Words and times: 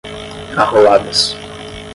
arroladas 0.57 1.35